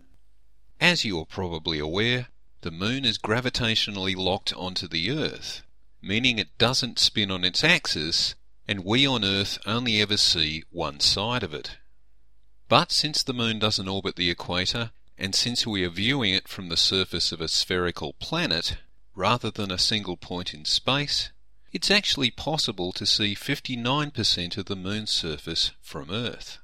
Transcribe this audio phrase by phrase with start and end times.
[0.79, 2.27] As you are probably aware,
[2.61, 5.63] the moon is gravitationally locked onto the Earth,
[6.01, 8.35] meaning it doesn't spin on its axis,
[8.69, 11.75] and we on Earth only ever see one side of it.
[12.69, 16.69] But since the moon doesn't orbit the equator, and since we are viewing it from
[16.69, 18.77] the surface of a spherical planet,
[19.15, 21.31] rather than a single point in space,
[21.71, 26.57] it's actually possible to see 59% of the moon's surface from Earth.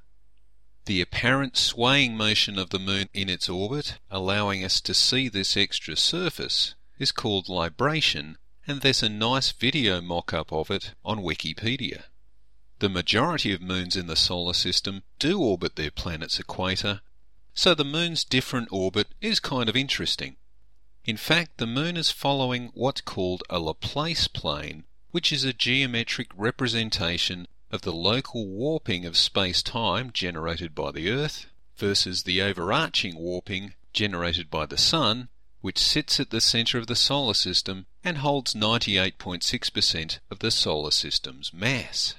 [0.84, 5.56] The apparent swaying motion of the moon in its orbit, allowing us to see this
[5.56, 12.04] extra surface, is called libration, and there's a nice video mock-up of it on Wikipedia.
[12.80, 17.00] The majority of moons in the solar system do orbit their planet's equator,
[17.58, 20.36] so the moon's different orbit is kind of interesting.
[21.04, 26.28] In fact, the moon is following what's called a Laplace plane, which is a geometric
[26.36, 33.74] representation of the local warping of space-time generated by the Earth versus the overarching warping
[33.92, 35.28] generated by the Sun,
[35.60, 40.92] which sits at the centre of the solar system and holds 98.6% of the solar
[40.92, 42.14] system's mass.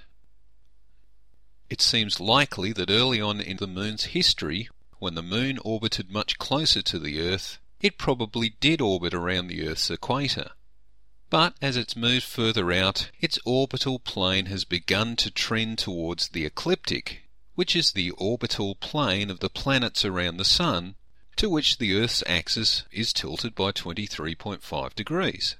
[1.69, 4.67] It seems likely that early on in the Moon's history,
[4.99, 9.67] when the Moon orbited much closer to the Earth, it probably did orbit around the
[9.67, 10.51] Earth's equator
[11.29, 16.43] but as it's moved further out, its orbital plane has begun to trend towards the
[16.43, 20.95] ecliptic, which is the orbital plane of the planets around the Sun,
[21.35, 25.55] to which the Earth's axis is tilted by 23.5 degrees.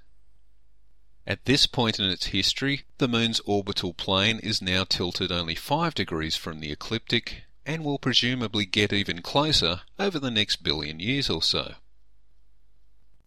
[1.27, 5.93] At this point in its history, the Moon's orbital plane is now tilted only 5
[5.93, 11.29] degrees from the ecliptic and will presumably get even closer over the next billion years
[11.29, 11.75] or so.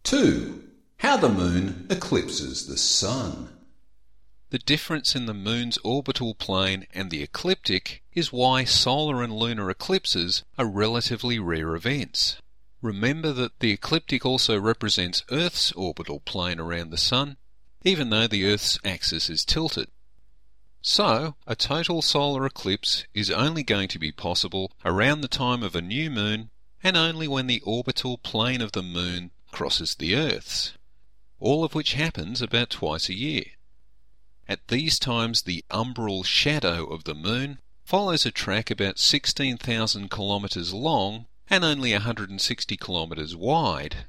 [0.03, 0.61] 2.
[0.97, 3.47] How the moon eclipses the sun.
[4.49, 9.69] The difference in the moon's orbital plane and the ecliptic is why solar and lunar
[9.69, 12.35] eclipses are relatively rare events.
[12.81, 17.37] Remember that the ecliptic also represents Earth's orbital plane around the Sun,
[17.85, 19.87] even though the Earth's axis is tilted.
[20.83, 25.75] So, a total solar eclipse is only going to be possible around the time of
[25.75, 26.51] a new moon
[26.83, 30.73] and only when the orbital plane of the moon crosses the Earth's
[31.43, 33.43] all of which happens about twice a year.
[34.47, 40.73] At these times the umbral shadow of the moon follows a track about 16,000 kilometres
[40.73, 44.05] long and only 160 kilometres wide.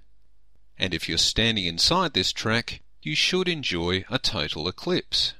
[0.79, 5.35] And if you're standing inside this track, you should enjoy a total eclipse.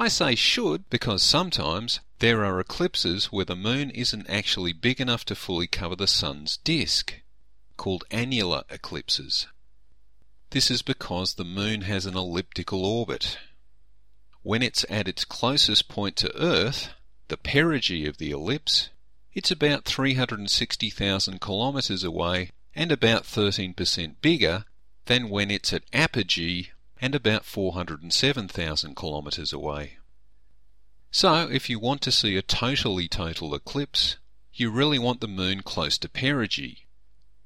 [0.00, 5.26] I say should because sometimes there are eclipses where the moon isn't actually big enough
[5.26, 7.20] to fully cover the sun's disk,
[7.76, 9.46] called annular eclipses.
[10.52, 13.36] This is because the Moon has an elliptical orbit.
[14.42, 16.88] When it's at its closest point to Earth,
[17.28, 18.88] the perigee of the ellipse,
[19.34, 24.64] it's about 360,000 kilometres away and about 13% bigger
[25.04, 29.98] than when it's at apogee and about 407,000 kilometres away.
[31.10, 34.16] So, if you want to see a totally total eclipse,
[34.52, 36.86] you really want the Moon close to perigee.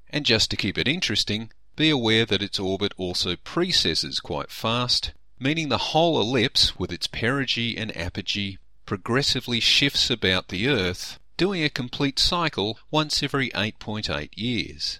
[0.09, 5.13] And just to keep it interesting, be aware that its orbit also precesses quite fast,
[5.39, 11.63] meaning the whole ellipse with its perigee and apogee progressively shifts about the Earth, doing
[11.63, 14.99] a complete cycle once every 8.8 years.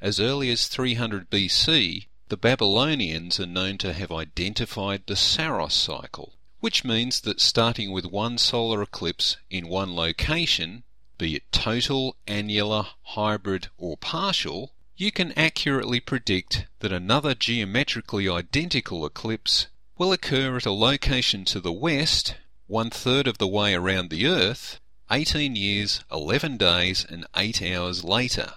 [0.00, 6.34] As early as 300 BC, the Babylonians are known to have identified the Saros cycle,
[6.60, 10.84] which means that starting with one solar eclipse in one location,
[11.18, 19.04] be it total, annular, hybrid, or partial, you can accurately predict that another geometrically identical
[19.04, 19.66] eclipse
[19.98, 22.36] will occur at a location to the west,
[22.68, 24.78] one third of the way around the Earth,
[25.10, 28.52] 18 years, 11 days, and 8 hours later.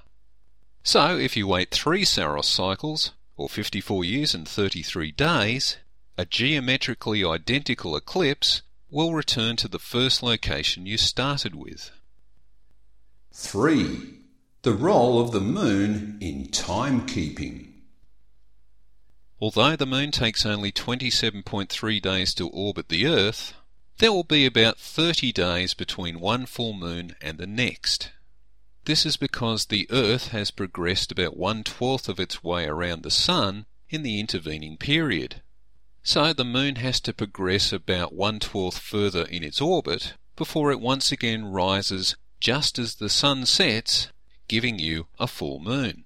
[0.83, 5.77] So, if you wait three Saros cycles, or 54 years and 33 days,
[6.17, 11.91] a geometrically identical eclipse will return to the first location you started with.
[13.33, 14.19] 3.
[14.61, 17.69] The role of the moon in timekeeping.
[19.41, 23.53] Although the moon takes only 27.3 days to orbit the Earth,
[23.97, 28.11] there will be about 30 days between one full moon and the next.
[28.85, 33.11] This is because the Earth has progressed about one twelfth of its way around the
[33.11, 35.41] Sun in the intervening period.
[36.03, 40.81] So the moon has to progress about one twelfth further in its orbit before it
[40.81, 44.09] once again rises just as the Sun sets
[44.49, 46.03] giving you a full moon.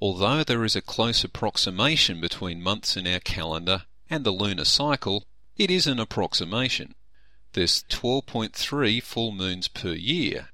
[0.00, 5.24] Although there is a close approximation between months in our calendar and the lunar cycle,
[5.56, 6.96] it is an approximation.
[7.52, 10.48] There's 12.3 full moons per year.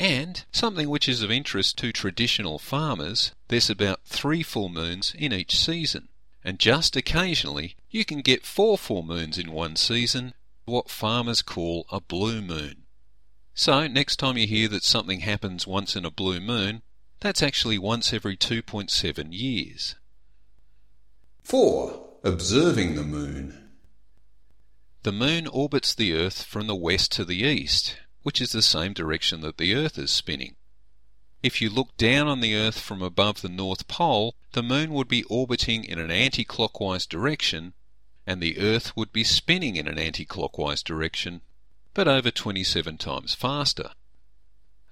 [0.00, 5.30] And something which is of interest to traditional farmers, there's about three full moons in
[5.30, 6.08] each season.
[6.42, 10.32] And just occasionally you can get four full moons in one season,
[10.64, 12.86] what farmers call a blue moon.
[13.52, 16.80] So next time you hear that something happens once in a blue moon,
[17.20, 19.96] that's actually once every 2.7 years.
[21.42, 22.08] 4.
[22.24, 23.72] Observing the moon.
[25.02, 28.92] The moon orbits the Earth from the west to the east, which is the same
[28.92, 30.56] direction that the Earth is spinning.
[31.42, 35.08] If you look down on the Earth from above the North Pole, the moon would
[35.08, 37.72] be orbiting in an anti-clockwise direction,
[38.26, 41.40] and the Earth would be spinning in an anti-clockwise direction,
[41.94, 43.92] but over 27 times faster.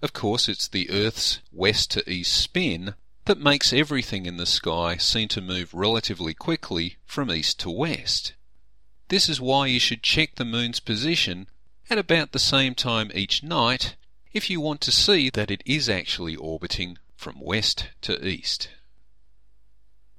[0.01, 2.95] Of course, it's the Earth's west to east spin
[3.27, 8.33] that makes everything in the sky seem to move relatively quickly from east to west.
[9.09, 11.49] This is why you should check the moon's position
[11.90, 13.96] at about the same time each night
[14.32, 18.69] if you want to see that it is actually orbiting from west to east.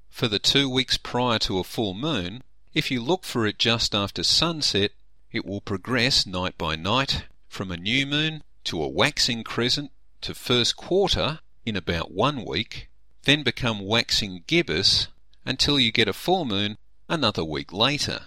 [0.09, 2.43] For the two weeks prior to a full moon,
[2.73, 4.91] if you look for it just after sunset,
[5.31, 9.91] it will progress night by night from a new moon to a waxing crescent
[10.21, 12.89] to first quarter in about one week,
[13.23, 15.07] then become waxing gibbous
[15.45, 16.77] until you get a full moon
[17.07, 18.23] another week later.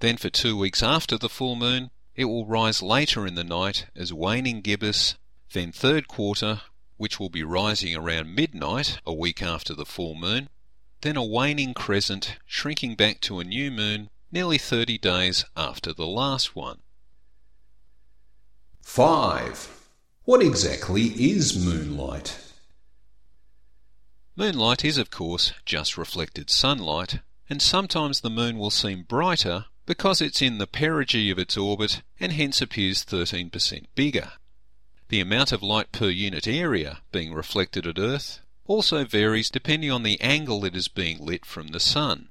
[0.00, 3.86] Then for two weeks after the full moon, it will rise later in the night
[3.94, 5.16] as waning gibbous,
[5.52, 6.62] then third quarter,
[6.96, 10.48] which will be rising around midnight a week after the full moon,
[11.02, 16.06] then a waning crescent shrinking back to a new moon nearly 30 days after the
[16.06, 16.80] last one.
[18.82, 19.88] 5.
[20.24, 22.38] What exactly is moonlight?
[24.34, 30.20] Moonlight is, of course, just reflected sunlight, and sometimes the moon will seem brighter because
[30.20, 34.32] it's in the perigee of its orbit and hence appears 13% bigger.
[35.08, 40.02] The amount of light per unit area being reflected at Earth also varies depending on
[40.02, 42.28] the angle it is being lit from the Sun.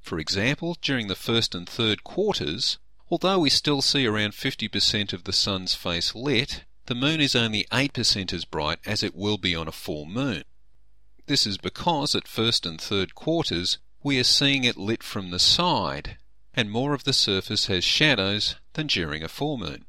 [0.00, 2.78] For example, during the first and third quarters,
[3.10, 7.64] Although we still see around 50% of the sun's face lit, the moon is only
[7.72, 10.44] 8% as bright as it will be on a full moon.
[11.26, 15.40] This is because at first and third quarters we are seeing it lit from the
[15.40, 16.18] side,
[16.54, 19.84] and more of the surface has shadows than during a full moon.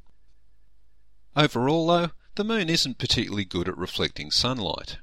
[1.36, 4.98] Overall though, the moon isn't particularly good at reflecting sunlight.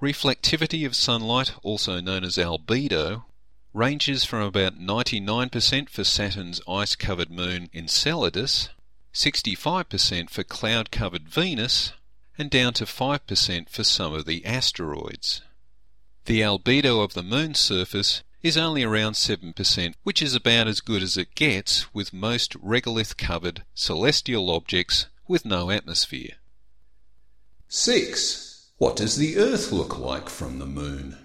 [0.00, 3.24] Reflectivity of sunlight, also known as albedo,
[3.72, 8.70] ranges from about 99% for Saturn's ice covered moon Enceladus,
[9.12, 11.92] 65% for cloud covered Venus,
[12.38, 15.42] and down to 5% for some of the asteroids.
[16.24, 21.02] The albedo of the moon's surface is only around 7%, which is about as good
[21.02, 26.36] as it gets with most regolith covered celestial objects with no atmosphere.
[27.68, 28.70] 6.
[28.78, 31.16] What does the Earth look like from the moon?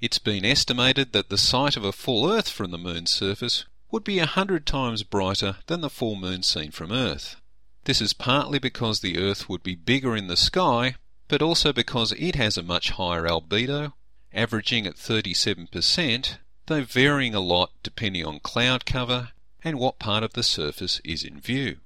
[0.00, 4.04] It's been estimated that the sight of a full Earth from the Moon's surface would
[4.04, 7.36] be a hundred times brighter than the full moon seen from Earth.
[7.84, 10.94] This is partly because the Earth would be bigger in the sky,
[11.26, 13.94] but also because it has a much higher albedo,
[14.32, 19.30] averaging at 37%, though varying a lot depending on cloud cover
[19.64, 21.78] and what part of the surface is in view.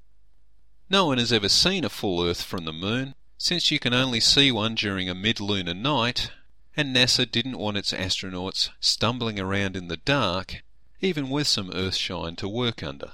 [0.91, 4.21] No one has ever seen a full Earth from the Moon, since you can only
[4.21, 6.31] see one during a mid-lunar night
[6.77, 10.63] and NASA didn't want its astronauts stumbling around in the dark,
[11.01, 13.13] even with some Earthshine to work under.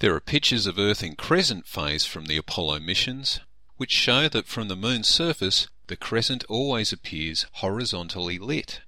[0.00, 3.40] There are pictures of Earth in crescent phase from the Apollo missions,
[3.76, 8.82] which show that from the Moon's surface the crescent always appears horizontally lit.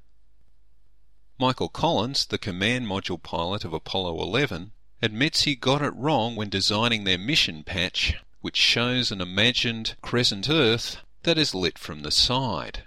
[1.37, 4.71] Michael Collins, the command module pilot of Apollo 11,
[5.03, 10.49] admits he got it wrong when designing their mission patch, which shows an imagined crescent
[10.49, 12.85] Earth that is lit from the side.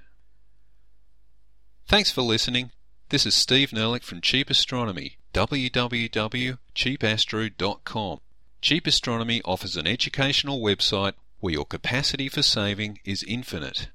[1.86, 2.72] Thanks for listening.
[3.10, 8.20] This is Steve Nerlich from Cheap Astronomy, www.cheapastro.com.
[8.62, 13.90] Cheap Astronomy offers an educational website where your capacity for saving is infinite.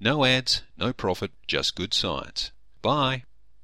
[0.00, 2.52] No ads, no profit, just good science.
[2.82, 3.24] Bye.